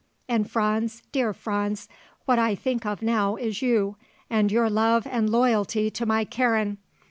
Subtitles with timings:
[0.27, 1.87] And Franz, dear Franz,
[2.25, 3.97] what I think of now is you,
[4.31, 6.79] and your love and loyalty to my Karen.